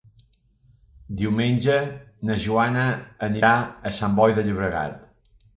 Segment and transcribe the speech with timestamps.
[1.19, 1.75] Diumenge
[2.29, 2.87] na Joana
[3.31, 3.55] anirà
[3.91, 5.11] a Sant Boi de Llobregat.